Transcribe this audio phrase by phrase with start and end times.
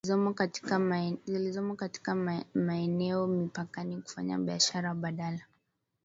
[1.25, 2.15] zilizomo katika
[2.55, 5.39] maeneo mipakani kufanya biashara badala